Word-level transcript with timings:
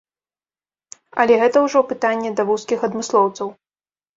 Але 1.23 1.33
гэта 1.43 1.57
ўжо 1.65 1.79
пытанне 1.91 2.29
да 2.41 2.49
вузкіх 2.51 2.79
адмыслоўцаў. 2.89 3.47